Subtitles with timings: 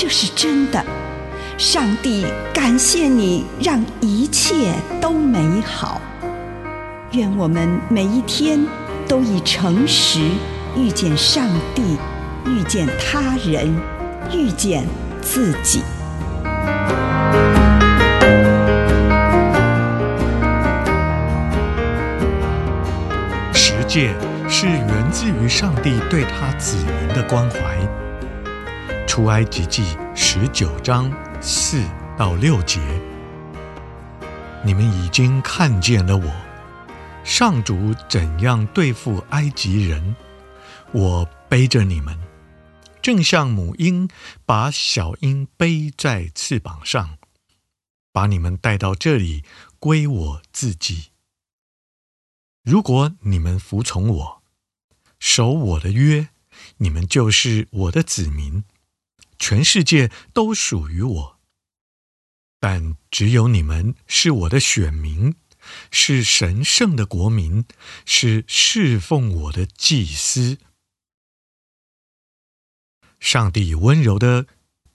[0.00, 0.80] 这是真的，
[1.58, 6.00] 上帝感谢你，让一切都美好。
[7.10, 8.64] 愿我们每一天
[9.08, 10.20] 都以诚实
[10.76, 11.98] 遇见上帝，
[12.46, 13.76] 遇见他人，
[14.32, 14.86] 遇见
[15.20, 15.82] 自己。
[23.52, 24.14] 实践
[24.48, 28.07] 是源自于上帝对他子民的关怀。
[29.18, 29.82] 出埃及记
[30.14, 31.82] 十九章四
[32.16, 32.78] 到六节，
[34.64, 40.14] 你们已经看见了我，上主怎样对付埃及人。
[40.92, 42.16] 我背着你们，
[43.02, 44.08] 正像母鹰
[44.46, 47.18] 把小鹰背在翅膀上，
[48.12, 49.42] 把你们带到这里
[49.80, 51.10] 归我自己。
[52.62, 54.42] 如果你们服从我，
[55.18, 56.28] 守我的约，
[56.76, 58.62] 你们就是我的子民。
[59.38, 61.38] 全世界都属于我，
[62.58, 65.36] 但只有你们是我的选民，
[65.90, 67.64] 是神圣的国民，
[68.04, 70.58] 是侍奉我的祭司。
[73.20, 74.46] 上帝温柔地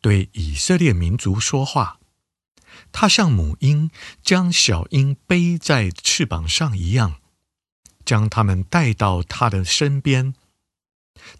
[0.01, 1.99] 对以色列民族说话，
[2.91, 3.91] 他像母鹰
[4.21, 7.21] 将小鹰背在翅膀上一样，
[8.05, 10.35] 将他们带到他的身边。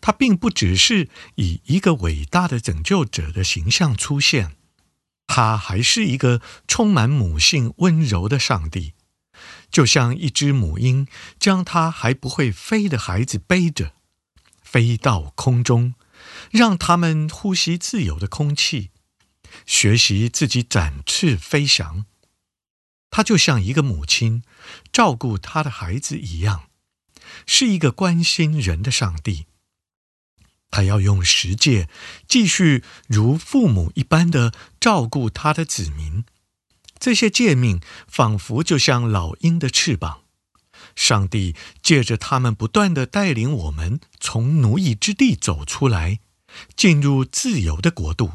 [0.02, 4.56] 他并不只是以一个伟大的拯救者的形象出现，
[5.28, 8.94] 他还是一个充满母性温柔的上帝，
[9.72, 11.08] 就像一只母鹰
[11.40, 13.94] 将他还不会飞的孩子背着，
[14.62, 15.96] 飞到空中，
[16.52, 18.92] 让他们呼吸自由的空气，
[19.66, 22.06] 学习自己展翅飞翔。
[23.10, 24.44] 他就像一个母亲
[24.92, 26.64] 照顾他的孩子一样，
[27.46, 29.46] 是一个关心人的上帝。
[30.74, 31.88] 他要用十诫
[32.28, 36.26] 继续如父母一般的照顾他的子民。
[36.98, 40.24] 这些诫命仿佛就像老鹰的翅膀，
[40.96, 46.20] 上帝借着他们不断的带领我们从奴役之地走出来，
[46.76, 48.32] 进入自由的国度。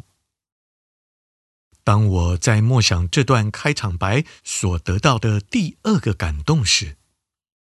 [1.82, 6.98] 当我在默想这段开场白所得到的第二个感动时，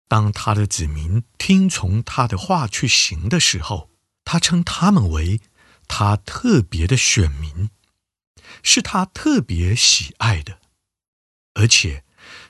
[0.06, 3.89] 当他的子民听从他的话去行的时候。
[4.32, 5.40] 他称他们为
[5.88, 7.68] 他特别的选民，
[8.62, 10.58] 是他特别喜爱的，
[11.54, 12.04] 而且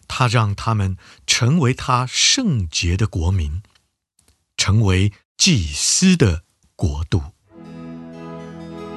[0.07, 3.63] 他让他们成为他圣洁的国民，
[4.59, 6.43] 成为祭司的
[6.77, 7.23] 国度。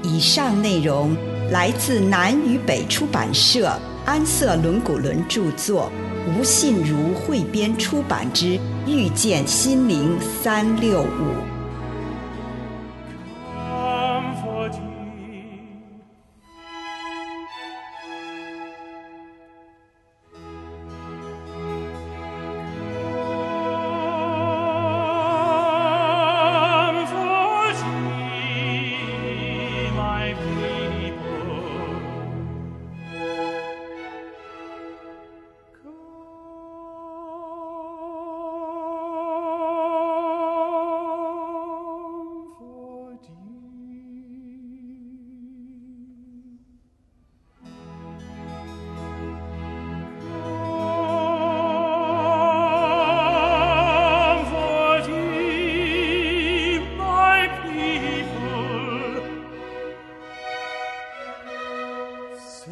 [0.03, 1.15] 以上内容
[1.51, 5.89] 来自南与北出版社安瑟伦古伦著作，
[6.27, 11.33] 吴信如汇编出版之《遇见心灵三六五》。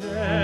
[0.00, 0.41] Yeah.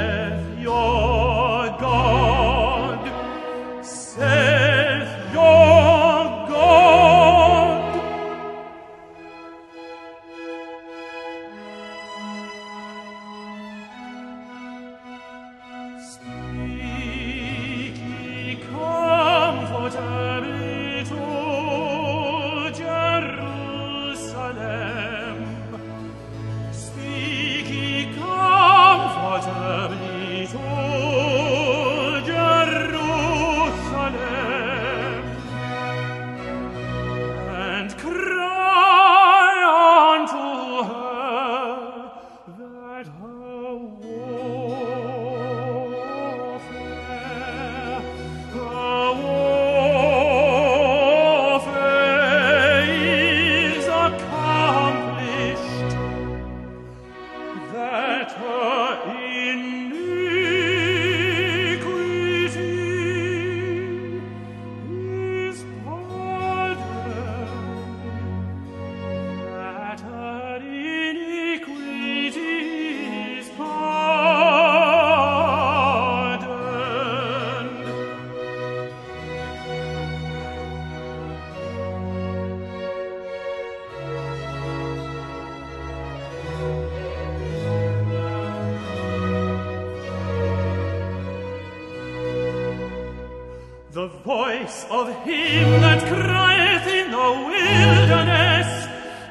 [94.28, 98.68] Voice of him that crieth in the wilderness,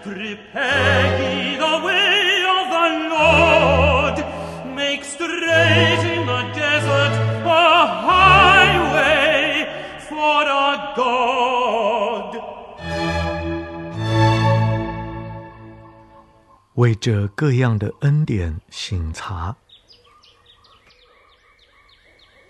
[0.02, 4.18] Prepare ye the way of the Lord,
[4.76, 7.14] Make straight in the desert
[7.46, 7.68] a
[8.10, 9.68] highway
[10.10, 12.42] for our God.
[16.74, 19.56] 为这各样的恩典省察。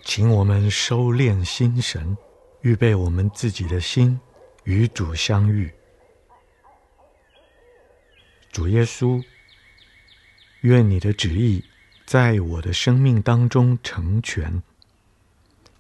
[0.06, 2.18] 请我们收敛心神，
[2.62, 4.20] 预备我们自己的心，
[4.64, 5.72] 与主相遇。
[8.52, 9.24] 主耶稣，
[10.62, 11.64] 愿你的旨意
[12.06, 14.64] 在我的生命当中成全。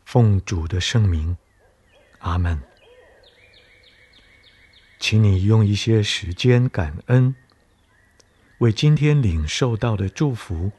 [0.05, 1.35] 奉主的圣名，
[2.19, 2.61] 阿门。
[4.99, 7.35] 请你用一些时间感恩，
[8.59, 10.71] 为今天领受到的祝福，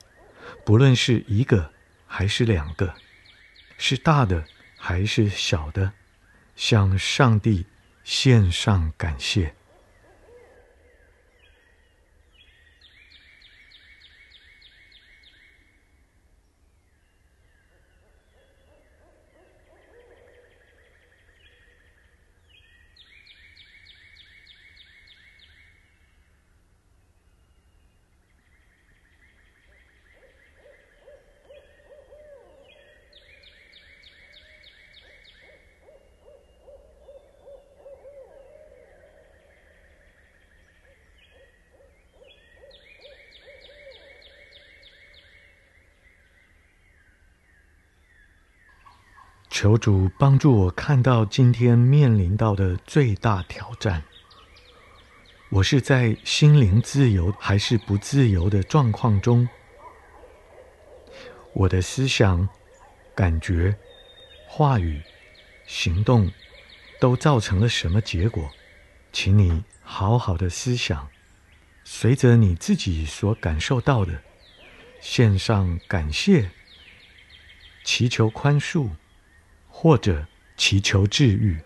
[0.64, 1.72] 不论是一个
[2.06, 2.94] 还是两个。
[3.76, 4.44] 是大的
[4.78, 5.92] 还是小的，
[6.56, 7.66] 向上帝
[8.04, 9.57] 献上感谢。
[49.60, 54.05] 求主帮助我看到今天面临到的最大挑战。
[55.49, 59.49] 我是在心灵自由还是不自由的状况中？
[61.55, 62.49] 我的思想、
[63.16, 63.76] 感觉、
[64.46, 65.02] 话语、
[65.66, 66.31] 行动
[67.00, 68.49] 都造成了什么结果？
[69.12, 71.08] 请你好好的思想，
[71.82, 74.22] 随着你自己所感受到的，
[75.00, 76.49] 献上感谢，
[77.82, 78.90] 祈求宽恕。
[79.80, 80.26] 或者
[80.56, 81.56] 祈求治愈。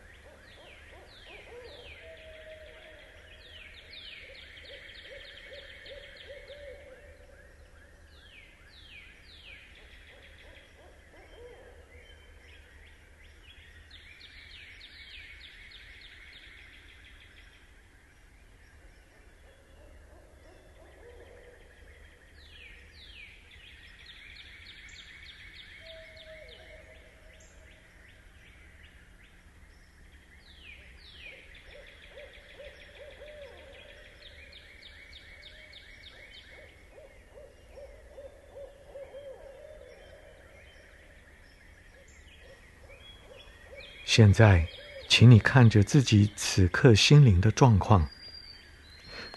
[44.14, 44.68] 现在，
[45.08, 48.10] 请你看着自己此刻心灵的状况。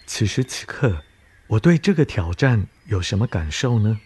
[0.04, 1.02] 此时此刻，
[1.46, 3.98] 我对这个挑战有什么感受呢？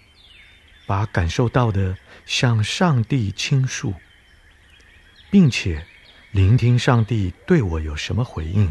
[0.86, 3.94] 把感受到的向上帝倾诉，
[5.28, 5.84] 并且
[6.30, 8.70] 聆听上帝对我有什么回应。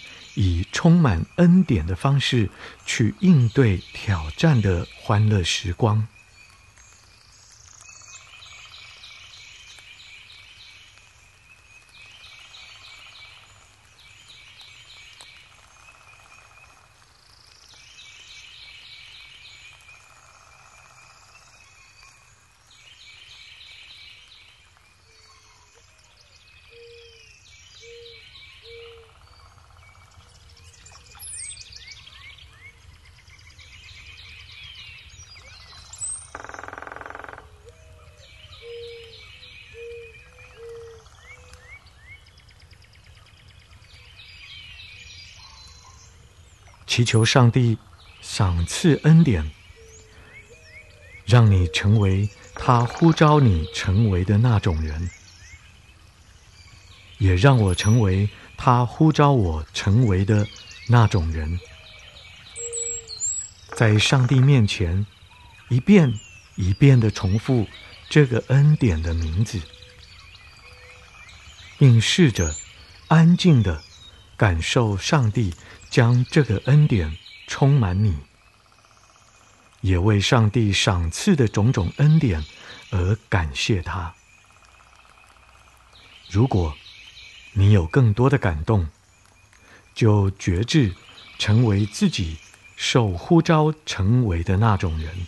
[0.35, 2.49] 以充满恩典的方式
[2.85, 6.07] 去应对挑战的欢乐时光。
[46.91, 47.77] 祈求上帝
[48.19, 49.49] 赏赐恩典，
[51.25, 55.09] 让你成为他呼召你成为的那种人，
[57.17, 60.45] 也让我成为他呼召我成为的
[60.89, 61.61] 那种人，
[63.73, 65.05] 在上帝面前
[65.69, 66.19] 一遍
[66.57, 67.67] 一遍地重复
[68.09, 69.61] 这个恩典的名字，
[71.77, 72.53] 并试着
[73.07, 73.81] 安静地
[74.41, 75.53] 感受上帝。
[75.91, 77.17] 将这个恩典
[77.47, 78.17] 充满你，
[79.81, 82.45] 也为上帝赏赐的种种恩典
[82.91, 84.13] 而感谢他。
[86.29, 86.73] 如果
[87.51, 88.87] 你有更多的感动，
[89.93, 90.95] 就觉志
[91.37, 92.37] 成为自己
[92.77, 95.27] 受呼召成为的那种人。